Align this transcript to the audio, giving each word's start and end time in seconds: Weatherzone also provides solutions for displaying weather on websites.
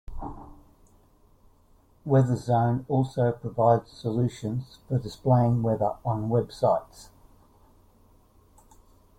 Weatherzone 2.07 2.85
also 2.87 3.33
provides 3.33 3.91
solutions 3.91 4.79
for 4.87 4.97
displaying 4.97 5.61
weather 5.61 5.95
on 6.03 6.27
websites. 6.27 7.09